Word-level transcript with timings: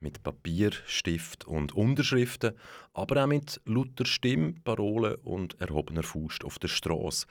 Mit 0.00 0.22
Papier, 0.22 0.70
Stift 0.86 1.46
und 1.46 1.74
Unterschriften, 1.74 2.52
aber 2.92 3.24
auch 3.24 3.26
mit 3.26 3.60
lauter 3.64 4.06
Stimme, 4.06 4.54
Parolen 4.62 5.16
und 5.24 5.60
erhobener 5.60 6.04
Faust 6.04 6.44
auf 6.44 6.60
der 6.60 6.68
Straße. 6.68 7.26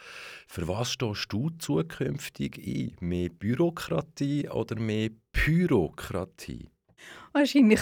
Für 0.47 0.67
was 0.67 0.91
stehst 0.91 1.31
du 1.31 1.49
zukünftig 1.59 2.57
ein? 2.57 2.95
Mehr 2.99 3.29
Bürokratie 3.29 4.49
oder 4.49 4.77
mehr 4.77 5.11
Pyrokratie? 5.31 6.69
Wahrscheinlich 7.31 7.81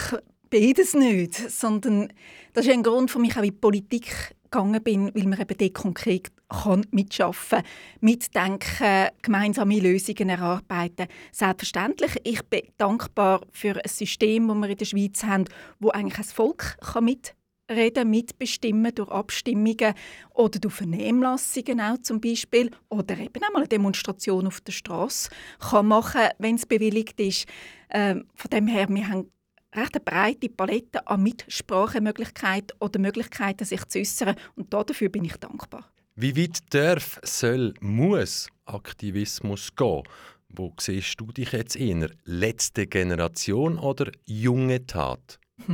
beides 0.50 0.94
nicht, 0.94 1.34
sondern 1.34 2.12
das 2.52 2.66
ist 2.66 2.72
ein 2.72 2.84
Grund 2.84 3.10
für 3.10 3.18
mich 3.18 3.32
auch 3.32 3.42
in 3.42 3.44
die 3.44 3.52
Politik 3.52 4.35
gegangen 4.50 4.82
bin, 4.82 5.14
weil 5.14 5.26
man 5.26 5.40
eben 5.40 5.56
dort 5.58 5.74
konkret 5.74 6.30
kann 6.48 6.86
mitschaffen, 6.90 7.62
mitdenken, 8.00 9.08
gemeinsame 9.22 9.80
Lösungen 9.80 10.28
erarbeiten. 10.28 11.08
Selbstverständlich, 11.32 12.16
ich 12.24 12.42
bin 12.44 12.62
dankbar 12.76 13.42
für 13.50 13.76
ein 13.76 13.88
System, 13.88 14.48
das 14.48 14.56
wir 14.56 14.68
in 14.68 14.76
der 14.76 14.84
Schweiz 14.84 15.24
haben, 15.24 15.44
wo 15.80 15.90
eigentlich 15.90 16.18
das 16.18 16.32
Volk 16.32 16.76
kann 16.80 17.04
mitreden, 17.04 18.10
mitbestimmen 18.10 18.94
durch 18.94 19.10
Abstimmungen 19.10 19.94
oder 20.34 20.60
durch 20.60 20.74
Vernehmlassungen 20.74 21.80
auch 21.80 21.98
zum 22.02 22.20
Beispiel 22.20 22.70
oder 22.88 23.18
eben 23.18 23.42
auch 23.42 23.52
mal 23.52 23.60
eine 23.60 23.68
Demonstration 23.68 24.46
auf 24.46 24.60
der 24.60 24.72
Straße 24.72 25.30
kann 25.58 25.86
machen, 25.86 26.28
wenn 26.38 26.54
es 26.54 26.66
bewilligt 26.66 27.18
ist. 27.20 27.46
Ähm, 27.90 28.26
von 28.34 28.50
dem 28.50 28.66
her, 28.68 28.88
wir 28.88 29.08
haben 29.08 29.30
recht 29.74 29.94
eine 29.94 30.04
breite 30.04 30.48
Palette 30.48 31.06
an 31.06 31.22
Mitsprachemöglichkeiten 31.22 32.76
oder 32.80 32.98
Möglichkeiten, 32.98 33.64
sich 33.64 33.84
zu 33.86 33.98
äußern. 33.98 34.36
Und 34.54 34.72
dafür 34.72 35.08
bin 35.08 35.24
ich 35.24 35.36
dankbar. 35.36 35.90
Wie 36.14 36.36
weit 36.36 36.60
darf, 36.70 37.20
soll, 37.22 37.74
muss 37.80 38.48
Aktivismus 38.64 39.74
gehen? 39.76 40.02
Wo 40.48 40.72
siehst 40.80 41.20
du 41.20 41.26
dich 41.26 41.52
jetzt 41.52 41.76
eher? 41.76 42.10
Letzte 42.24 42.86
Generation 42.86 43.78
oder 43.78 44.10
junge 44.24 44.86
Tat? 44.86 45.38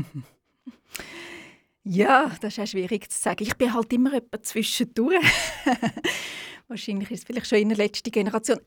ja, 1.85 2.33
das 2.41 2.55
ist 2.55 2.59
auch 2.59 2.67
schwierig 2.67 3.11
zu 3.11 3.21
sagen. 3.21 3.45
Ich 3.45 3.57
bin 3.57 3.73
halt 3.73 3.93
immer 3.93 4.15
etwa 4.15 4.43
zwischendurch. 4.43 5.25
Wahrscheinlich 6.69 7.11
ist 7.11 7.21
es 7.21 7.25
vielleicht 7.25 7.47
schon 7.47 7.59
in 7.59 7.69
der 7.69 7.79
letzten 7.79 8.11
Generation. 8.11 8.59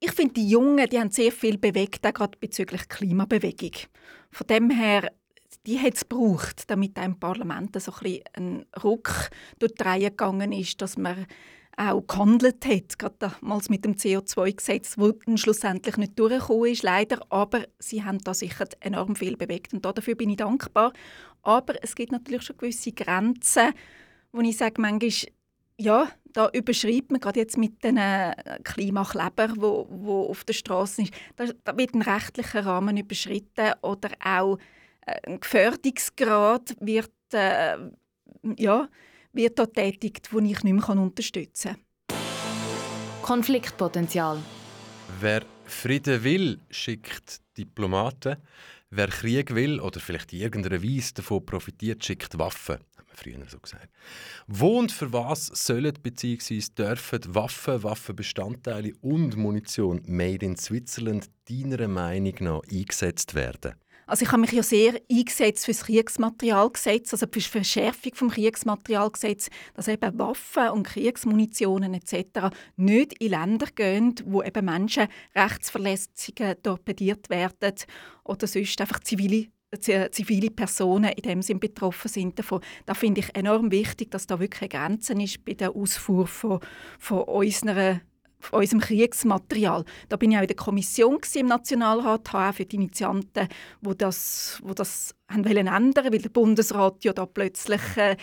Ich 0.00 0.12
finde, 0.12 0.34
die 0.34 0.48
Jungen 0.48 0.88
die 0.88 0.98
haben 0.98 1.10
sehr 1.10 1.32
viel 1.32 1.58
bewegt, 1.58 2.06
auch 2.06 2.12
gerade 2.12 2.38
bezüglich 2.38 2.88
Klimabewegung. 2.88 3.72
Von 4.30 4.46
dem 4.46 4.70
her, 4.70 5.10
die 5.66 5.78
hat 5.78 5.94
es 5.94 6.08
gebraucht, 6.08 6.64
damit 6.68 6.98
im 6.98 7.18
Parlament 7.18 7.80
so 7.80 7.92
ein, 8.02 8.20
ein 8.34 8.66
Ruck 8.82 9.30
durch 9.58 9.72
die 9.72 9.82
Reihe 9.82 10.10
gegangen 10.10 10.52
ist, 10.52 10.82
dass 10.82 10.98
man 10.98 11.26
auch 11.76 12.06
gehandelt 12.06 12.64
hat, 12.66 12.98
gerade 12.98 13.16
damals 13.18 13.68
mit 13.68 13.84
dem 13.84 13.94
CO2-Gesetz, 13.94 14.96
das 14.96 15.40
schlussendlich 15.40 15.96
nicht 15.96 16.18
durchgekommen 16.18 16.70
ist, 16.70 16.82
leider, 16.82 17.20
aber 17.30 17.64
sie 17.78 18.04
haben 18.04 18.18
da 18.18 18.34
sicher 18.34 18.66
enorm 18.80 19.16
viel 19.16 19.36
bewegt 19.36 19.72
und 19.72 19.84
dafür 19.84 20.14
bin 20.14 20.30
ich 20.30 20.36
dankbar. 20.36 20.92
Aber 21.42 21.74
es 21.82 21.94
gibt 21.94 22.12
natürlich 22.12 22.42
schon 22.42 22.56
gewisse 22.56 22.92
Grenzen, 22.92 23.72
wo 24.32 24.40
ich 24.40 24.56
sage, 24.56 24.80
manchmal, 24.80 25.10
ja, 25.78 26.08
da 26.32 26.50
überschreibt 26.52 27.10
man 27.10 27.20
gerade 27.20 27.40
jetzt 27.40 27.56
mit 27.56 27.82
den 27.82 27.96
äh, 27.96 28.34
Klimakleber, 28.62 29.54
wo, 29.56 29.86
wo 29.90 30.26
auf 30.26 30.44
der 30.44 30.52
Straße 30.52 31.02
ist, 31.02 31.14
da, 31.36 31.46
da, 31.64 31.76
wird 31.76 31.94
ein 31.94 32.02
rechtlicher 32.02 32.64
Rahmen 32.64 32.96
überschritten 32.96 33.72
oder 33.82 34.10
auch 34.24 34.58
äh, 35.06 35.20
ein 35.26 35.40
Gefährdungsgrad 35.40 36.76
wird, 36.80 37.12
äh, 37.32 37.76
ja, 38.58 38.88
wird 39.32 39.58
da 39.58 39.66
tätigt, 39.66 40.32
wo 40.32 40.38
ich 40.38 40.62
nicht 40.62 40.64
mehr 40.64 40.88
unterstützen 40.88 41.76
kann. 42.08 42.18
Konfliktpotenzial. 43.22 44.38
Wer 45.20 45.42
Frieden 45.64 46.22
will, 46.24 46.60
schickt 46.70 47.40
Diplomaten. 47.56 48.36
Wer 48.90 49.08
Krieg 49.08 49.54
will 49.54 49.80
oder 49.80 49.98
vielleicht 49.98 50.32
in 50.32 50.40
irgendeiner 50.40 50.82
Weise 50.82 51.14
davon 51.14 51.44
profitiert, 51.44 52.04
schickt 52.04 52.38
Waffen 52.38 52.78
früher 53.16 53.38
so 53.48 53.58
gesagt. 53.58 53.88
Wo 54.46 54.78
und 54.78 54.92
für 54.92 55.12
was 55.12 55.46
sollen 55.46 55.94
bzw. 56.02 56.62
dürfen 56.76 57.34
Waffen, 57.34 57.82
Waffenbestandteile 57.82 58.92
und 59.00 59.36
Munition 59.36 60.02
made 60.06 60.44
in 60.44 60.56
Switzerland 60.56 61.30
deiner 61.48 61.88
Meinung 61.88 62.34
nach 62.40 62.60
eingesetzt 62.70 63.34
werden? 63.34 63.74
Also 64.06 64.24
ich 64.24 64.32
habe 64.32 64.42
mich 64.42 64.52
ja 64.52 64.62
sehr 64.62 65.00
eingesetzt 65.10 65.64
für 65.64 65.72
das 65.72 65.84
Kriegsmaterialgesetz, 65.84 67.12
also 67.14 67.26
für 67.26 67.38
die 67.38 67.40
Verschärfung 67.40 68.12
des 68.12 68.34
Kriegsmaterialgesetzes, 68.34 69.50
dass 69.74 69.88
eben 69.88 70.18
Waffen 70.18 70.68
und 70.70 70.86
Kriegsmunitionen 70.86 71.94
etc. 71.94 72.54
nicht 72.76 73.14
in 73.14 73.30
Länder 73.30 73.66
gehen, 73.74 74.14
wo 74.26 74.42
eben 74.42 74.66
Menschenrechtsverletzungen 74.66 76.62
torpediert 76.62 77.30
werden 77.30 77.74
oder 78.24 78.46
sonst 78.46 78.80
einfach 78.80 79.00
zivile 79.00 79.46
zivile 79.80 80.50
Personen 80.50 81.12
in 81.12 81.22
dem 81.22 81.42
Sinn 81.42 81.60
betroffen 81.60 82.08
sind 82.08 82.38
davon. 82.38 82.60
Da 82.86 82.94
finde 82.94 83.20
ich 83.20 83.34
enorm 83.34 83.70
wichtig, 83.70 84.10
dass 84.10 84.26
da 84.26 84.40
wirklich 84.40 84.70
Grenzen 84.70 85.20
ist 85.20 85.44
bei 85.44 85.54
der 85.54 85.74
Ausfuhr 85.74 86.26
von, 86.26 86.60
von 86.98 87.22
unserer 87.22 88.00
unserem 88.50 88.80
Kriegsmaterial. 88.80 89.84
Da 90.10 90.16
bin 90.16 90.32
ich 90.32 90.36
auch 90.36 90.42
in 90.42 90.48
der 90.48 90.56
Kommission 90.56 91.18
im 91.34 91.46
Nationalrat, 91.46 92.32
habe 92.32 92.50
auch 92.50 92.54
für 92.54 92.66
die 92.66 92.76
Initianten, 92.76 93.48
wo 93.80 93.94
das, 93.94 94.60
wo 94.62 94.74
das 94.74 95.14
haben 95.28 95.46
wollen 95.46 95.66
ändern, 95.66 96.12
weil 96.12 96.20
der 96.20 96.28
Bundesrat 96.28 97.04
ja 97.04 97.14
da 97.14 97.24
plötzlich 97.24 97.80
äh, 97.96 98.16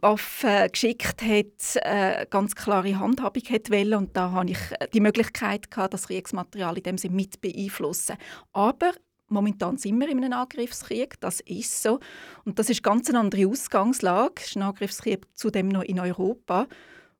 Waffen 0.00 0.68
geschickt 0.70 1.22
hat, 1.22 1.76
äh, 1.76 2.26
ganz 2.28 2.54
klare 2.54 2.98
Handhabung 2.98 3.42
hat 3.48 3.70
wollen. 3.70 3.94
und 3.94 4.16
da 4.16 4.30
habe 4.30 4.50
ich 4.50 4.58
äh, 4.78 4.88
die 4.92 5.00
Möglichkeit 5.00 5.70
gehabt, 5.70 5.94
das 5.94 6.06
Kriegsmaterial 6.08 6.76
in 6.76 6.82
dem 6.82 6.98
Sinne 6.98 7.14
mit 7.14 7.40
beeinflussen. 7.40 8.16
Aber 8.52 8.92
Momentan 9.28 9.76
sind 9.76 9.98
wir 9.98 10.08
in 10.08 10.22
einem 10.22 10.32
Angriffskrieg, 10.32 11.18
das 11.20 11.40
ist 11.40 11.82
so. 11.82 11.98
Und 12.44 12.58
das 12.58 12.70
ist 12.70 12.82
ganz 12.82 13.08
eine 13.08 13.18
andere 13.18 13.48
Ausgangslage. 13.48 14.34
Es 14.36 14.48
ist 14.48 14.56
ein 14.56 14.62
Angriffskrieg 14.62 15.26
zudem 15.34 15.68
noch 15.68 15.82
in 15.82 15.98
Europa, 15.98 16.68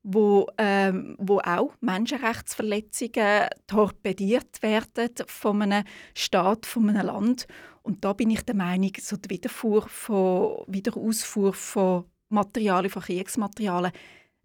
wo, 0.03 0.47
ähm, 0.57 1.17
wo 1.19 1.41
auch 1.41 1.75
Menschenrechtsverletzungen 1.81 3.49
torpediert 3.67 4.63
werden 4.63 5.11
von 5.27 5.63
einem 5.63 5.85
Staat, 6.15 6.65
von 6.65 6.89
einem 6.89 7.07
Land. 7.07 7.47
Und 7.83 8.05
da 8.05 8.13
bin 8.13 8.31
ich 8.31 8.43
der 8.43 8.55
Meinung, 8.55 8.93
so 9.01 9.17
die 9.17 9.31
Wiederfuhr 9.31 9.83
von, 9.89 10.65
Wiederausfuhr 10.69 11.53
von 11.53 12.05
Materialien, 12.29 12.91
von 12.91 13.03
Kriegsmaterialien, 13.03 13.93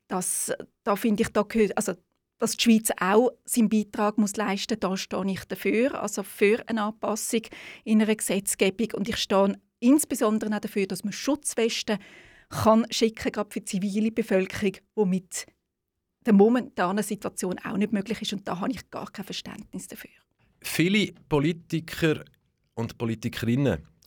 das, 0.07 0.51
da 0.83 0.95
finde 0.95 1.23
ich, 1.23 1.29
da 1.29 1.43
gehört, 1.43 1.77
also 1.77 1.93
dass 2.41 2.57
die 2.57 2.63
Schweiz 2.63 2.89
auch 2.99 3.29
seinen 3.45 3.69
Beitrag 3.69 4.17
muss 4.17 4.35
leisten 4.35 4.77
muss. 4.81 4.89
Da 4.89 4.97
stehe 4.97 5.31
ich 5.31 5.45
dafür, 5.45 6.01
also 6.01 6.23
für 6.23 6.63
eine 6.67 6.83
Anpassung 6.83 7.41
in 7.83 8.01
einer 8.01 8.15
Gesetzgebung. 8.15 8.87
Und 8.95 9.07
ich 9.07 9.17
stehe 9.17 9.59
insbesondere 9.79 10.55
auch 10.55 10.59
dafür, 10.59 10.87
dass 10.87 11.03
man 11.03 11.13
Schutzwesten 11.13 11.99
kann 12.49 12.85
schicken, 12.89 13.31
gerade 13.31 13.51
für 13.51 13.61
die 13.61 13.65
zivile 13.65 14.11
Bevölkerung, 14.11 14.73
die 14.97 15.05
mit 15.05 15.45
der 16.25 16.33
momentanen 16.33 17.03
Situation 17.03 17.59
auch 17.59 17.77
nicht 17.77 17.93
möglich 17.93 18.21
ist. 18.23 18.33
Und 18.33 18.47
da 18.47 18.59
habe 18.59 18.71
ich 18.71 18.89
gar 18.89 19.09
kein 19.11 19.25
Verständnis 19.25 19.87
dafür. 19.87 20.09
Viele 20.61 21.13
Politiker 21.29 22.23
und 22.73 22.97
Politikerinnen 22.97 23.87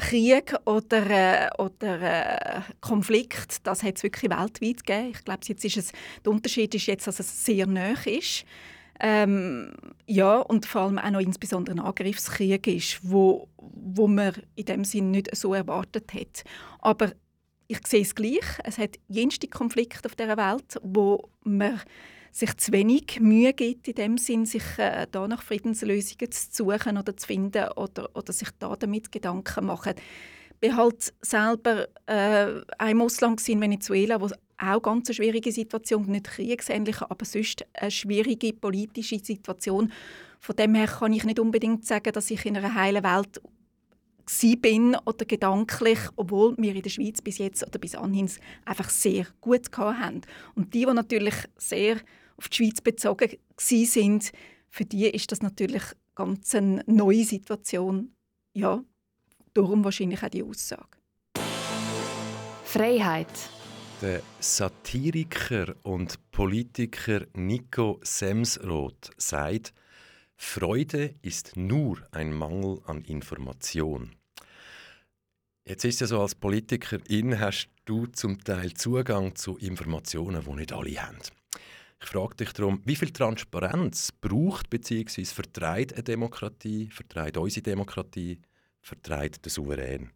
Krieg 0.00 0.54
oder, 0.64 1.10
äh, 1.10 1.48
oder 1.58 2.00
äh, 2.02 2.60
Konflikt, 2.80 3.66
das 3.66 3.82
hat 3.82 3.96
es 3.96 4.02
wirklich 4.02 4.30
weltweit 4.30 4.86
gegeben. 4.86 5.10
Ich 5.12 5.24
glaube, 5.24 5.40
jetzt 5.44 5.64
ist 5.64 5.76
es, 5.76 5.92
der 6.24 6.32
Unterschied 6.32 6.74
ist 6.74 6.86
jetzt, 6.86 7.06
dass 7.06 7.20
es 7.20 7.44
sehr 7.44 7.66
nah 7.66 7.94
ist. 8.04 8.44
Ähm, 8.98 9.72
ja, 10.06 10.38
und 10.38 10.66
vor 10.66 10.82
allem 10.82 10.98
auch 10.98 11.10
noch 11.10 11.20
insbesondere 11.20 11.76
ein 11.76 11.80
Angriffskrieg 11.80 12.66
ist, 12.66 13.00
wo, 13.02 13.48
wo 13.56 14.06
man 14.06 14.34
in 14.56 14.66
dem 14.66 14.84
Sinn 14.84 15.10
nicht 15.10 15.34
so 15.34 15.54
erwartet 15.54 16.12
hat. 16.12 16.44
Aber 16.80 17.12
ich 17.66 17.86
sehe 17.86 18.02
es 18.02 18.14
gleich. 18.14 18.44
Es 18.64 18.78
hat 18.78 18.98
jenste 19.08 19.48
Konflikte 19.48 20.06
auf 20.06 20.16
dieser 20.16 20.36
Welt, 20.36 20.78
wo 20.82 21.30
man 21.44 21.80
sich 22.32 22.56
zu 22.56 22.72
wenig 22.72 23.20
Mühe 23.20 23.52
gibt, 23.52 23.88
in 23.88 23.94
dem 23.94 24.18
Sinn, 24.18 24.46
sich 24.46 24.62
äh, 24.78 25.06
da 25.10 25.26
nach 25.26 25.42
Friedenslösungen 25.42 26.30
zu 26.30 26.48
suchen 26.50 26.98
oder 26.98 27.16
zu 27.16 27.26
finden 27.26 27.68
oder, 27.76 28.08
oder 28.14 28.32
sich 28.32 28.48
da 28.58 28.74
damit 28.76 29.10
Gedanken 29.10 29.66
machen. 29.66 29.94
Ich 30.60 30.70
war 30.70 30.84
halt 30.84 31.12
selber 31.22 31.88
äh, 32.06 32.90
im 32.90 33.00
Ausland 33.00 33.46
in 33.48 33.60
Venezuela, 33.60 34.20
wo 34.20 34.28
auch 34.58 34.82
ganz 34.82 35.08
eine 35.08 35.14
schwierige 35.14 35.52
Situation, 35.52 36.06
nicht 36.06 36.24
kriegsähnlich, 36.24 37.00
aber 37.00 37.24
sonst 37.24 37.64
eine 37.72 37.90
schwierige 37.90 38.52
politische 38.52 39.18
Situation. 39.18 39.90
Von 40.38 40.56
dem 40.56 40.74
her 40.74 40.86
kann 40.86 41.12
ich 41.12 41.24
nicht 41.24 41.38
unbedingt 41.38 41.86
sagen, 41.86 42.12
dass 42.12 42.30
ich 42.30 42.44
in 42.44 42.56
einer 42.56 42.74
heilen 42.74 43.02
Welt 43.02 43.40
bin 44.60 44.96
oder 45.06 45.24
gedanklich, 45.24 45.98
obwohl 46.16 46.54
wir 46.56 46.74
in 46.74 46.82
der 46.82 46.90
Schweiz 46.90 47.20
bis 47.20 47.38
jetzt 47.38 47.66
oder 47.66 47.78
bis 47.78 47.94
anhin 47.94 48.30
einfach 48.64 48.88
sehr 48.88 49.26
gut 49.40 49.68
haben. 49.76 50.20
Und 50.54 50.72
die, 50.72 50.86
die 50.86 50.92
natürlich 50.92 51.34
sehr 51.56 51.96
auf 52.40 52.48
die 52.48 52.56
Schweiz 52.56 52.80
bezogen 52.80 53.30
sind, 53.58 54.32
für 54.70 54.84
die 54.86 55.06
ist 55.06 55.30
das 55.30 55.42
natürlich 55.42 55.82
ganz 56.14 56.54
eine 56.54 56.82
neue 56.86 57.24
Situation. 57.24 58.14
Ja, 58.54 58.82
darum 59.52 59.84
wahrscheinlich 59.84 60.22
auch 60.22 60.30
die 60.30 60.42
Aussage. 60.42 60.88
Freiheit. 62.64 63.28
Der 64.00 64.22
Satiriker 64.38 65.74
und 65.82 66.18
Politiker 66.30 67.26
Nico 67.34 68.00
Semsroth 68.02 69.10
sagt, 69.18 69.74
Freude 70.36 71.16
ist 71.20 71.56
nur 71.56 71.98
ein 72.12 72.32
Mangel 72.32 72.80
an 72.86 73.02
Information. 73.02 74.16
Jetzt 75.66 75.84
ist 75.84 76.00
ja 76.00 76.06
so, 76.06 76.22
als 76.22 76.34
Politikerin 76.34 77.38
hast 77.38 77.68
du 77.84 78.06
zum 78.06 78.42
Teil 78.42 78.72
Zugang 78.72 79.34
zu 79.36 79.58
Informationen, 79.58 80.42
die 80.42 80.52
nicht 80.52 80.72
alle 80.72 81.02
haben. 81.02 81.18
Ich 82.02 82.08
frage 82.08 82.36
dich 82.36 82.52
darum, 82.52 82.80
wie 82.84 82.96
viel 82.96 83.10
Transparenz 83.10 84.10
braucht 84.12 84.70
bzw. 84.70 85.24
vertreibt 85.26 85.92
eine 85.92 86.02
Demokratie, 86.02 86.88
vertreibt 86.90 87.36
unsere 87.36 87.62
Demokratie, 87.62 88.40
vertreibt 88.80 89.44
der 89.44 89.52
Souverän? 89.52 90.10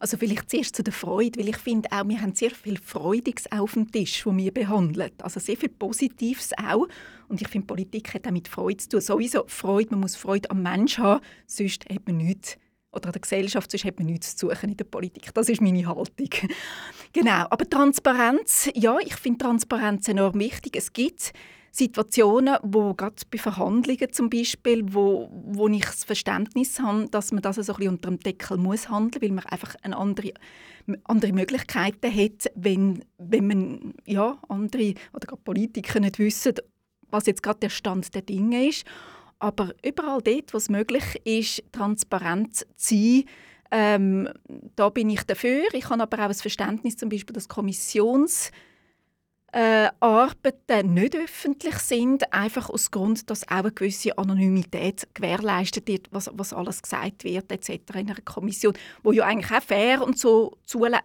Also 0.00 0.16
vielleicht 0.16 0.50
zuerst 0.50 0.74
zu 0.74 0.82
der 0.82 0.92
Freude, 0.92 1.38
weil 1.38 1.48
ich 1.48 1.56
finde 1.56 1.88
auch, 1.92 2.06
wir 2.08 2.20
haben 2.20 2.34
sehr 2.34 2.50
viel 2.50 2.78
Freudiges 2.78 3.50
auf 3.52 3.74
dem 3.74 3.90
Tisch, 3.90 4.26
wo 4.26 4.36
wir 4.36 4.52
behandeln. 4.52 5.12
Also 5.18 5.38
sehr 5.38 5.56
viel 5.56 5.68
Positives 5.68 6.50
auch. 6.58 6.88
Und 7.28 7.40
ich 7.40 7.48
finde, 7.48 7.66
Politik 7.66 8.12
hat 8.14 8.26
auch 8.26 8.32
mit 8.32 8.48
Freude 8.48 8.78
zu 8.78 8.88
tun. 8.88 9.00
Sowieso 9.00 9.44
Freude, 9.46 9.90
man 9.90 10.00
muss 10.00 10.16
Freude 10.16 10.50
am 10.50 10.62
Mensch 10.62 10.98
haben, 10.98 11.24
sonst 11.46 11.88
hat 11.88 12.06
man 12.06 12.16
nichts 12.16 12.56
oder 12.92 13.06
an 13.06 13.12
der 13.12 13.20
Gesellschaft, 13.20 13.70
sonst 13.70 13.84
hat 13.84 13.98
man 13.98 14.06
nichts 14.06 14.36
zu 14.36 14.48
suchen 14.48 14.70
in 14.70 14.76
der 14.76 14.84
Politik. 14.84 15.32
Das 15.34 15.48
ist 15.48 15.60
meine 15.60 15.86
Haltung. 15.86 16.28
genau, 17.12 17.46
aber 17.50 17.68
Transparenz, 17.68 18.70
ja, 18.74 18.98
ich 19.00 19.14
finde 19.16 19.38
Transparenz 19.38 20.08
enorm 20.08 20.38
wichtig. 20.38 20.76
Es 20.76 20.92
gibt 20.92 21.32
Situationen, 21.70 22.56
wo 22.62 22.94
gerade 22.94 23.16
bei 23.30 23.38
Verhandlungen 23.38 24.12
zum 24.12 24.30
Beispiel, 24.30 24.84
wo, 24.92 25.28
wo 25.30 25.68
ich 25.68 25.84
das 25.84 26.04
Verständnis 26.04 26.80
habe, 26.80 27.08
dass 27.08 27.30
man 27.30 27.42
das 27.42 27.56
so 27.56 27.60
ein 27.60 27.76
bisschen 27.76 27.92
unter 27.94 28.10
dem 28.10 28.20
Deckel 28.20 28.56
muss 28.56 28.88
handeln, 28.88 29.22
weil 29.22 29.32
man 29.32 29.44
einfach 29.44 29.74
eine 29.82 29.96
andere, 29.96 30.32
andere 31.04 31.32
Möglichkeiten 31.32 32.14
hat, 32.14 32.50
wenn, 32.54 33.04
wenn 33.18 33.46
man 33.46 33.94
ja, 34.06 34.38
andere 34.48 34.94
oder 35.12 35.26
gerade 35.26 35.42
Politiker 35.42 36.00
nicht 36.00 36.18
wissen, 36.18 36.54
was 37.10 37.26
jetzt 37.26 37.42
gerade 37.42 37.60
der 37.60 37.70
Stand 37.70 38.14
der 38.14 38.22
Dinge 38.22 38.68
ist. 38.68 38.84
Aber 39.38 39.72
überall 39.84 40.20
dort, 40.22 40.52
wo 40.52 40.58
es 40.58 40.68
möglich 40.68 41.20
ist, 41.24 41.62
transparent 41.72 42.56
zu 42.56 42.66
sein, 42.76 43.24
ähm, 43.70 44.28
da 44.76 44.88
bin 44.88 45.10
ich 45.10 45.22
dafür. 45.24 45.62
Ich 45.72 45.90
habe 45.90 46.02
aber 46.02 46.24
auch 46.24 46.28
das 46.28 46.42
Verständnis, 46.42 46.96
zum 46.96 47.08
Beispiel, 47.08 47.34
dass 47.34 47.48
Kommissions 47.48 48.50
äh, 49.52 49.88
nicht 50.82 51.16
öffentlich 51.16 51.76
sind, 51.78 52.32
einfach 52.32 52.68
aus 52.68 52.90
Grund, 52.90 53.30
dass 53.30 53.48
auch 53.48 53.56
eine 53.56 53.72
gewisse 53.72 54.16
Anonymität 54.18 55.08
gewährleistet 55.14 55.88
wird, 55.88 56.08
was, 56.10 56.30
was 56.34 56.52
alles 56.52 56.82
gesagt 56.82 57.24
wird 57.24 57.50
etc. 57.50 57.70
in 57.94 58.10
einer 58.10 58.20
Kommission, 58.24 58.74
wo 59.02 59.12
ja 59.12 59.24
eigentlich 59.24 59.50
auch 59.50 59.62
fair 59.62 60.02
und 60.02 60.18
so 60.18 60.58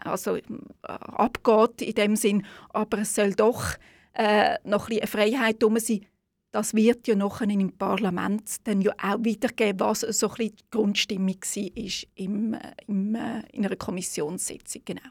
also, 0.04 0.36
äh, 0.36 0.42
abgeht 0.82 1.82
in 1.82 1.96
dem 1.96 2.16
Sinn, 2.16 2.46
aber 2.70 3.00
es 3.00 3.16
soll 3.16 3.34
doch 3.34 3.76
äh, 4.14 4.56
noch 4.66 4.90
ein 4.90 5.00
bisschen 5.00 5.08
Freiheit 5.08 5.64
sein, 5.78 6.06
das 6.54 6.76
wird 6.76 7.08
ja 7.08 7.16
nachher 7.16 7.50
im 7.50 7.72
Parlament 7.72 8.66
dann 8.66 8.80
ja 8.80 8.94
auch 9.02 9.18
wiedergeben, 9.24 9.80
was 9.80 10.02
so 10.02 10.30
ein 10.30 10.36
die 10.36 10.54
Grundstimmung 10.70 11.36
war 11.42 11.94
im, 12.16 12.56
im, 12.88 13.16
äh, 13.16 13.42
in 13.52 13.66
einer 13.66 13.76
Kommissionssitzung. 13.76 14.84
Genau. 14.86 15.02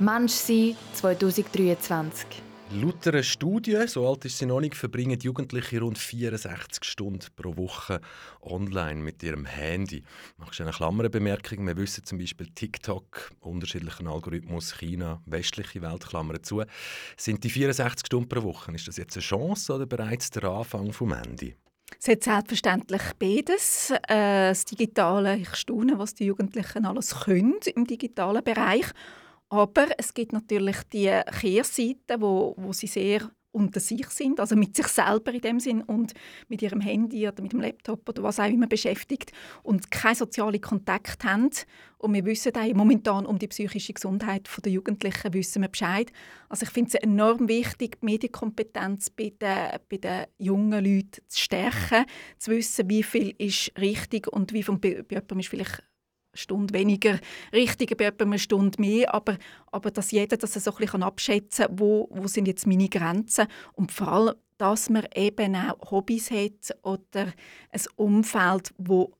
Mensch 0.00 0.32
sein 0.32 0.76
2023. 0.94 2.26
Laut 2.74 3.06
einer 3.06 3.22
Studie, 3.22 3.86
so 3.86 4.08
alt 4.08 4.24
ist 4.24 4.38
sie 4.38 4.46
noch 4.46 4.60
nicht, 4.60 4.74
verbringen 4.74 5.20
Jugendliche 5.20 5.80
rund 5.80 5.98
64 5.98 6.82
Stunden 6.84 7.26
pro 7.36 7.54
Woche 7.58 8.00
online 8.40 9.02
mit 9.02 9.22
ihrem 9.22 9.44
Handy. 9.44 10.04
Machst 10.38 10.58
du 10.58 10.62
eine 10.62 10.72
Klammerbemerkung? 10.72 11.66
Wir 11.66 11.76
wissen 11.76 12.04
zum 12.04 12.16
Beispiel 12.16 12.46
TikTok, 12.54 13.30
unterschiedlichen 13.40 14.08
Algorithmus, 14.08 14.78
China, 14.78 15.20
westliche 15.26 15.82
Welt, 15.82 16.06
Klammern 16.06 16.42
zu. 16.42 16.62
Sind 17.18 17.44
die 17.44 17.50
64 17.50 18.06
Stunden 18.06 18.28
pro 18.30 18.42
Woche, 18.42 18.72
ist 18.72 18.88
das 18.88 18.96
jetzt 18.96 19.16
eine 19.16 19.22
Chance 19.22 19.74
oder 19.74 19.84
bereits 19.84 20.30
der 20.30 20.44
Anfang 20.44 20.94
vom 20.94 21.12
Handy? 21.12 21.54
Es 22.00 22.08
hat 22.08 22.24
selbstverständlich 22.24 23.02
beides. 23.18 23.90
Äh, 23.90 24.48
das 24.48 24.64
Digitale, 24.64 25.36
ich 25.36 25.54
staune, 25.56 25.98
was 25.98 26.14
die 26.14 26.24
Jugendlichen 26.24 26.86
alles 26.86 27.14
können 27.24 27.58
im 27.74 27.86
digitalen 27.86 28.42
Bereich. 28.42 28.86
Aber 29.52 29.88
es 29.98 30.14
gibt 30.14 30.32
natürlich 30.32 30.78
die 30.94 31.10
Kehrseiten, 31.30 32.22
wo, 32.22 32.54
wo 32.56 32.72
sie 32.72 32.86
sehr 32.86 33.30
unter 33.50 33.80
sich 33.80 34.08
sind, 34.08 34.40
also 34.40 34.56
mit 34.56 34.74
sich 34.74 34.86
selber 34.86 35.30
in 35.30 35.42
dem 35.42 35.60
Sinn 35.60 35.82
und 35.82 36.14
mit 36.48 36.62
ihrem 36.62 36.80
Handy 36.80 37.28
oder 37.28 37.42
mit 37.42 37.52
dem 37.52 37.60
Laptop 37.60 38.08
oder 38.08 38.22
was 38.22 38.40
auch 38.40 38.48
immer 38.48 38.66
beschäftigt 38.66 39.30
und 39.62 39.90
keine 39.90 40.14
sozialen 40.14 40.62
Kontakt 40.62 41.22
haben. 41.24 41.50
Und 41.98 42.14
wir 42.14 42.24
wissen 42.24 42.56
auch 42.56 42.74
momentan 42.74 43.26
um 43.26 43.38
die 43.38 43.48
psychische 43.48 43.92
Gesundheit 43.92 44.48
der 44.64 44.72
Jugendlichen 44.72 45.34
wissen 45.34 45.60
wir 45.60 45.68
Bescheid. 45.68 46.10
Also 46.48 46.64
ich 46.64 46.70
finde 46.70 46.88
es 46.88 46.94
enorm 46.94 47.46
wichtig, 47.46 48.00
die 48.00 48.06
Medienkompetenz 48.06 49.10
bei 49.10 49.34
den, 49.38 49.80
bei 49.90 49.98
den 49.98 50.24
jungen 50.38 50.82
Leuten 50.82 51.20
zu 51.28 51.38
stärken, 51.38 52.06
zu 52.38 52.52
wissen, 52.52 52.88
wie 52.88 53.02
viel 53.02 53.34
ist 53.36 53.70
richtig 53.78 54.28
und 54.28 54.54
wie 54.54 54.62
viel 54.62 54.78
bei 54.78 55.04
jemandem 55.10 55.40
ist 55.40 55.48
vielleicht 55.48 55.82
Stunde 56.34 56.74
weniger 56.74 57.18
richtig, 57.52 57.96
bei 57.96 58.04
etwa 58.06 58.24
eine 58.24 58.38
Stunde 58.38 58.80
mehr, 58.80 59.14
aber, 59.14 59.36
aber 59.70 59.90
dass 59.90 60.10
jeder 60.10 60.36
das 60.36 60.54
so 60.54 60.70
ein 60.70 60.76
bisschen 60.76 61.02
abschätzen 61.02 61.66
kann, 61.66 61.78
wo, 61.78 62.08
wo 62.10 62.26
sind 62.26 62.46
jetzt 62.46 62.66
meine 62.66 62.88
Grenzen 62.88 63.46
und 63.74 63.92
vor 63.92 64.08
allem, 64.08 64.34
dass 64.58 64.90
man 64.90 65.06
eben 65.14 65.56
auch 65.56 65.90
Hobbys 65.90 66.30
hat 66.30 66.76
oder 66.82 67.32
ein 67.70 67.82
Umfeld, 67.96 68.72
wo 68.78 69.12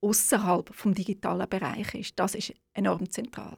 außerhalb 0.00 0.74
vom 0.74 0.94
digitalen 0.94 1.48
Bereich 1.48 1.94
ist. 1.94 2.18
Das 2.18 2.34
ist 2.34 2.54
enorm 2.72 3.10
zentral. 3.10 3.56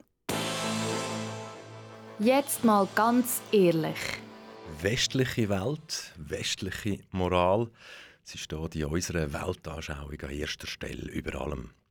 Jetzt 2.19 2.65
mal 2.65 2.87
ganz 2.95 3.41
ehrlich. 3.51 3.97
Westliche 4.81 5.49
Welt, 5.49 6.13
westliche 6.17 6.99
Moral, 7.11 7.69
sie 8.23 8.37
steht 8.37 8.75
in 8.75 8.85
unserer 8.85 9.31
Weltanschauung 9.31 10.19
an 10.21 10.29
erster 10.29 10.67
Stelle 10.67 11.09
über 11.11 11.39
allem. 11.39 11.71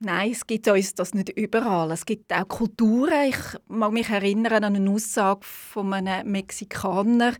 Nein, 0.00 0.30
es 0.30 0.46
gibt 0.46 0.68
uns 0.68 0.94
das 0.94 1.12
nicht 1.12 1.30
überall. 1.30 1.90
Es 1.90 2.06
gibt 2.06 2.32
auch 2.32 2.46
Kulturen. 2.46 3.28
Ich 3.28 3.36
mag 3.66 3.92
mich 3.92 4.08
erinnern 4.08 4.62
an 4.62 4.76
eine 4.76 4.90
Aussage 4.90 5.40
von 5.42 5.92
einem 5.92 6.30
Mexikaner, 6.30 7.34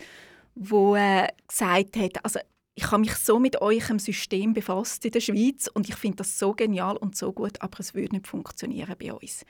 wo 0.57 0.97
äh, 0.97 1.29
gesagt 1.47 1.97
hat, 1.97 2.25
also 2.25 2.41
ich 2.75 2.91
habe 2.91 3.01
mich 3.01 3.15
so 3.15 3.39
mit 3.39 3.61
eurem 3.61 4.01
System 4.01 4.55
befasst 4.55 5.05
in 5.05 5.13
der 5.13 5.21
Schweiz 5.21 5.69
und 5.73 5.89
ich 5.89 5.95
finde 5.95 6.19
das 6.19 6.39
so 6.39 6.53
genial 6.53 6.97
und 6.97 7.17
so 7.17 7.33
gut, 7.33 7.61
aber 7.61 7.79
es 7.81 7.95
würde 7.95 8.17
nicht 8.17 8.27
funktionieren 8.27 8.95
bei 8.99 9.13
uns. 9.13 9.45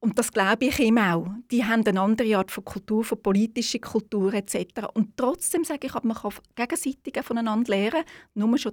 Und 0.00 0.18
das 0.18 0.32
glaube 0.32 0.66
ich 0.66 0.78
ihm 0.80 0.98
auch. 0.98 1.26
Die 1.50 1.64
haben 1.64 1.86
eine 1.86 2.00
andere 2.00 2.36
Art 2.36 2.50
von 2.50 2.64
Kultur, 2.64 3.04
von 3.04 3.22
politischer 3.22 3.78
Kultur 3.78 4.34
etc. 4.34 4.88
Und 4.94 5.16
trotzdem 5.16 5.64
sage 5.64 5.86
ich, 5.86 6.02
man 6.02 6.16
kann 6.16 6.32
gegenseitig 6.54 7.22
voneinander 7.22 7.70
lernen. 7.70 8.04
Nur 8.34 8.58
schon 8.58 8.72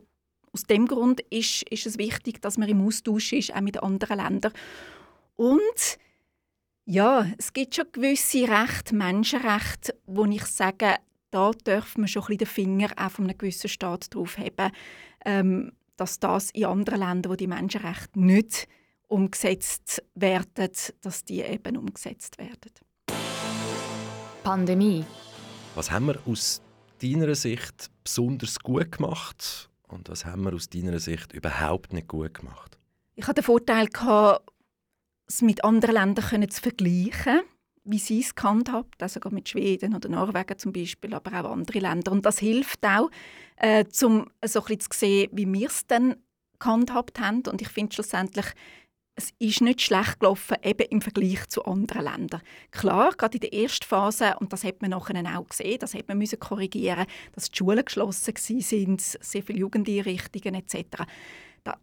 aus 0.53 0.63
dem 0.63 0.87
Grund 0.87 1.21
ist, 1.29 1.63
ist 1.69 1.85
es 1.85 1.97
wichtig, 1.97 2.41
dass 2.41 2.57
man 2.57 2.69
im 2.69 2.85
Austausch 2.85 3.33
ist, 3.33 3.53
auch 3.53 3.61
mit 3.61 3.81
anderen 3.81 4.17
Ländern. 4.17 4.53
Und 5.35 5.97
ja, 6.85 7.27
es 7.37 7.53
gibt 7.53 7.75
schon 7.75 7.85
gewisse 7.91 8.47
Rechte, 8.47 8.95
Menschenrechte, 8.95 9.95
wo 10.05 10.25
ich 10.25 10.45
sage, 10.45 10.95
da 11.31 11.51
dürfen 11.51 12.01
wir 12.01 12.07
schon 12.07 12.23
ein 12.27 12.37
den 12.37 12.47
Finger 12.47 12.89
auch 12.97 13.11
von 13.11 13.25
einem 13.25 13.37
gewissen 13.37 13.69
Staat 13.69 14.13
drauf 14.13 14.37
haben, 14.37 14.71
ähm, 15.25 15.71
dass 15.97 16.19
das 16.19 16.49
in 16.51 16.65
anderen 16.65 16.99
Ländern, 16.99 17.31
wo 17.31 17.35
die 17.35 17.47
Menschenrechte 17.47 18.19
nicht 18.19 18.67
umgesetzt 19.07 20.01
werden, 20.15 20.71
dass 21.01 21.23
die 21.25 21.41
eben 21.41 21.77
umgesetzt 21.77 22.37
werden. 22.37 22.71
Pandemie. 24.43 25.05
Was 25.75 25.91
haben 25.91 26.07
wir 26.07 26.19
aus 26.25 26.61
deiner 27.01 27.35
Sicht 27.35 27.91
besonders 28.03 28.59
gut 28.59 28.91
gemacht 28.91 29.68
und 29.91 30.09
was 30.09 30.25
haben 30.25 30.43
wir 30.43 30.53
aus 30.53 30.69
deiner 30.69 30.99
Sicht 30.99 31.33
überhaupt 31.33 31.93
nicht 31.93 32.07
gut 32.07 32.33
gemacht? 32.33 32.77
Ich 33.15 33.27
hatte 33.27 33.41
den 33.41 33.45
Vorteil, 33.45 33.89
es 35.27 35.41
mit 35.41 35.63
anderen 35.63 35.95
Ländern 35.95 36.49
zu 36.49 36.61
vergleichen, 36.61 37.41
wie 37.83 37.99
sie 37.99 38.19
es 38.19 38.35
gehandhabt 38.35 39.01
also 39.01 39.19
mit 39.29 39.49
Schweden 39.49 39.95
oder 39.95 40.09
Norwegen 40.09 40.57
zum 40.57 40.73
Beispiel, 40.73 41.13
aber 41.13 41.43
auch 41.43 41.51
andere 41.51 41.79
Länder. 41.79 42.11
Und 42.11 42.25
das 42.25 42.39
hilft 42.39 42.85
auch, 42.85 43.09
äh, 43.57 43.83
um 44.03 44.29
so 44.45 44.59
ein 44.59 44.65
bisschen 44.65 44.79
zu 44.79 44.89
sehen, 44.93 45.29
wie 45.33 45.51
wir 45.51 45.67
es 45.67 45.87
dann 45.87 46.15
gehandhabt 46.59 47.19
haben. 47.19 47.43
Und 47.47 47.61
ich 47.61 47.69
finde 47.69 47.93
schlussendlich, 47.93 48.47
es 49.19 49.33
ist 49.37 49.59
nicht 49.59 49.81
schlecht 49.81 50.21
gelaufen, 50.21 50.55
eben 50.63 50.87
im 50.89 51.01
Vergleich 51.01 51.45
zu 51.49 51.65
anderen 51.65 52.05
Ländern. 52.05 52.41
Klar, 52.71 53.11
gerade 53.17 53.37
in 53.37 53.41
der 53.41 53.53
ersten 53.53 53.85
Phase, 53.85 54.35
und 54.39 54.53
das 54.53 54.63
hat 54.63 54.81
man 54.81 54.91
nachher 54.91 55.37
auch 55.37 55.47
gesehen, 55.47 55.77
das 55.79 55.93
hat 55.93 56.07
man 56.07 56.17
müssen 56.17 56.39
korrigieren, 56.39 57.05
dass 57.33 57.51
die 57.51 57.57
Schulen 57.57 57.83
geschlossen 57.83 58.33
waren, 58.33 58.97
sehr 58.97 59.43
viele 59.43 59.59
Jugendeinrichtungen 59.59 60.55
etc. 60.55 61.03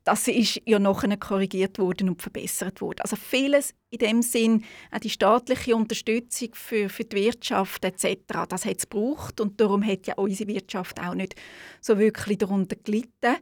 Das 0.04 0.26
ist 0.26 0.62
ja 0.64 0.78
nachher 0.78 1.14
korrigiert 1.18 1.78
worden 1.78 2.08
und 2.08 2.22
verbessert 2.22 2.80
worden. 2.80 3.00
Also 3.00 3.16
vieles 3.16 3.74
in 3.90 3.98
dem 3.98 4.22
Sinn, 4.22 4.64
auch 4.90 4.98
die 4.98 5.10
staatliche 5.10 5.76
Unterstützung 5.76 6.48
für, 6.54 6.88
für 6.88 7.04
die 7.04 7.16
Wirtschaft 7.16 7.84
etc., 7.84 8.46
das 8.48 8.64
hat 8.64 8.78
es 8.78 8.88
gebraucht 8.88 9.42
und 9.42 9.60
darum 9.60 9.86
hat 9.86 10.06
ja 10.06 10.14
unsere 10.14 10.48
Wirtschaft 10.48 10.98
auch 11.00 11.14
nicht 11.14 11.34
so 11.82 11.98
wirklich 11.98 12.38
darunter 12.38 12.76
gelitten. 12.76 13.36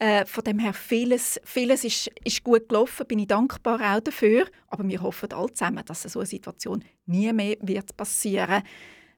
Äh, 0.00 0.26
von 0.26 0.44
dem 0.44 0.60
her, 0.60 0.72
vieles, 0.72 1.40
vieles 1.44 1.84
ist, 1.84 2.08
ist 2.24 2.44
gut 2.44 2.68
gelaufen, 2.68 3.06
bin 3.06 3.18
ich 3.18 3.26
dankbar 3.26 3.80
auch 3.80 4.00
dafür. 4.00 4.46
Aber 4.68 4.86
wir 4.86 5.02
hoffen 5.02 5.32
alle 5.32 5.52
zusammen, 5.52 5.84
dass 5.84 6.02
so 6.02 6.20
eine 6.20 6.26
Situation 6.26 6.84
nie 7.06 7.32
mehr 7.32 7.56
wird 7.60 7.96
passieren 7.96 8.62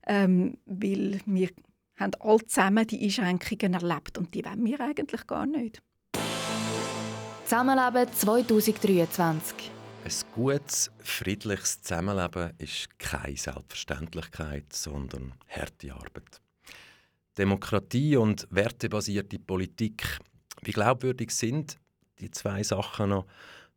ähm, 0.06 0.58
weil 0.66 1.20
wir 1.26 1.50
haben 1.96 2.12
alle 2.20 2.46
zusammen 2.46 2.86
die 2.86 3.04
Einschränkungen 3.04 3.74
erlebt 3.74 4.18
und 4.18 4.34
die 4.34 4.44
wollen 4.44 4.64
wir 4.64 4.80
eigentlich 4.80 5.26
gar 5.26 5.46
nicht. 5.46 5.82
Zusammenleben 7.44 8.12
2023 8.12 9.70
ein 10.02 10.12
gutes, 10.34 10.90
friedliches 11.00 11.82
Zusammenleben 11.82 12.52
ist 12.56 12.98
keine 12.98 13.36
Selbstverständlichkeit, 13.36 14.72
sondern 14.72 15.34
harte 15.46 15.92
Arbeit. 15.92 16.40
Demokratie 17.36 18.16
und 18.16 18.46
wertebasierte 18.50 19.38
Politik 19.38 20.18
wie 20.62 20.72
glaubwürdig 20.72 21.30
sind 21.30 21.78
die 22.18 22.30
zwei 22.30 22.62
Sachen 22.62 23.10
noch, 23.10 23.26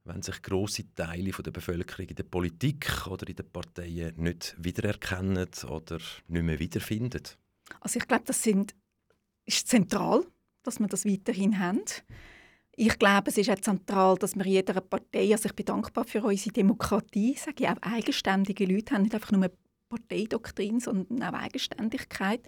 wenn 0.06 0.22
sich 0.22 0.42
große 0.42 0.94
Teile 0.96 1.32
der 1.32 1.52
Bevölkerung 1.52 2.08
in 2.08 2.16
der 2.16 2.24
Politik 2.24 3.08
oder 3.08 3.28
in 3.28 3.36
den 3.36 3.50
Parteien 3.50 4.16
nicht 4.18 4.56
wiedererkennen 4.58 5.48
oder 5.70 5.98
nicht 6.28 6.44
mehr 6.44 6.60
wiederfinden? 6.60 7.24
Also 7.80 8.00
ich 8.00 8.08
glaube, 8.08 8.26
das 8.26 8.44
sind, 8.44 8.76
ist 9.46 9.68
zentral, 9.68 10.26
dass 10.64 10.80
wir 10.80 10.88
das 10.88 11.06
weiterhin 11.06 11.58
haben. 11.60 11.82
Ich 12.76 12.98
glaube, 12.98 13.30
es 13.30 13.38
ist 13.38 13.50
auch 13.50 13.60
zentral, 13.60 14.18
dass 14.18 14.36
wir 14.36 14.46
jeder 14.46 14.82
Partei, 14.82 15.32
also 15.32 15.46
ich 15.46 15.56
bin 15.56 15.66
dankbar 15.66 16.06
für 16.06 16.24
unsere 16.24 16.52
Demokratie, 16.52 17.36
sage 17.36 17.64
ich 17.64 17.70
auch 17.70 17.78
eigenständige 17.82 18.66
Leute 18.66 18.96
haben 18.96 19.04
nicht 19.04 19.14
einfach 19.14 19.32
nur 19.32 19.52
Parteidoktrin, 19.90 20.80
sondern 20.80 21.22
auch 21.24 21.40
Eigenständigkeit. 21.40 22.42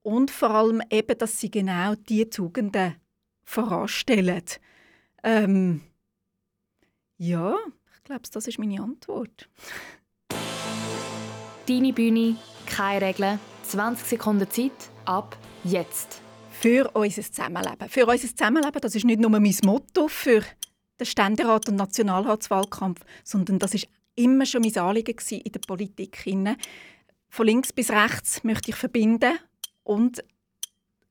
Und 0.00 0.30
vor 0.30 0.50
allem 0.50 0.82
eben, 0.90 1.16
dass 1.18 1.38
sie 1.38 1.50
genau 1.50 1.94
die 1.94 2.28
Tugenden 2.28 2.96
voranstellen. 3.44 4.44
Ähm, 5.22 5.82
ja, 7.18 7.56
ich 7.94 8.04
glaube, 8.04 8.22
das 8.32 8.46
ist 8.46 8.58
meine 8.58 8.82
Antwort. 8.82 9.48
Deine 11.68 11.92
Bühne, 11.92 12.36
keine 12.66 13.06
Regeln, 13.06 13.38
20 13.64 14.06
Sekunden 14.06 14.50
Zeit, 14.50 14.72
ab 15.04 15.36
jetzt. 15.64 16.20
Für 16.50 16.90
unser 16.92 17.22
Zusammenleben. 17.22 17.88
Für 17.88 18.06
unser 18.06 18.28
Zusammenleben, 18.28 18.80
das 18.80 18.94
ist 18.94 19.04
nicht 19.04 19.20
nur 19.20 19.30
mein 19.30 19.54
Motto 19.64 20.08
für 20.08 20.42
den 20.98 21.06
Ständerat- 21.06 21.68
und 21.68 21.76
Nationalratswahlkampf, 21.76 23.00
sondern 23.24 23.58
das 23.58 23.74
ist 23.74 23.88
immer 24.14 24.46
schon 24.46 24.62
mein 24.62 24.76
Anliegen 24.76 25.16
in 25.30 25.52
der 25.52 25.60
Politik. 25.60 26.24
Von 27.28 27.46
links 27.46 27.72
bis 27.72 27.90
rechts 27.90 28.44
möchte 28.44 28.70
ich 28.70 28.76
verbinden 28.76 29.38
und 29.84 30.22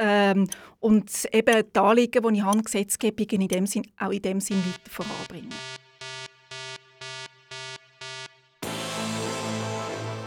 ähm, 0.01 0.47
und 0.79 1.09
eben 1.31 1.63
die 1.73 1.79
Anliegen, 1.79 2.23
die 2.27 2.39
ich 2.39 2.43
habe, 2.43 2.63
Gesetzgebung 2.63 3.27
in 3.27 3.47
dem 3.47 3.67
Sinn, 3.67 3.85
auch 3.99 4.09
in 4.09 4.21
dem 4.21 4.39
Sinn 4.41 4.57
weiter 4.57 4.89
voranbringen. 4.89 5.53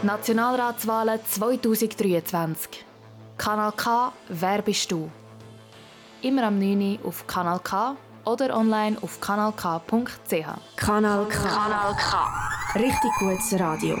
Nationalratswahlen 0.01 1.19
2023. 1.27 2.85
Kanal 3.37 3.73
K, 3.75 4.13
wer 4.29 4.61
bist 4.61 4.91
du? 4.91 5.09
Immer 6.21 6.43
am 6.43 6.57
9. 6.57 6.99
Uhr 7.01 7.07
auf 7.09 7.27
Kanal 7.27 7.59
K 7.59 7.97
oder 8.23 8.55
online 8.55 8.97
auf 9.01 9.19
kanalk.ch. 9.19 10.45
Kanal 10.77 11.25
K. 11.27 11.43
Kanal 11.43 11.95
K. 11.95 12.79
Richtig 12.79 13.11
gutes 13.19 13.59
Radio. 13.59 13.97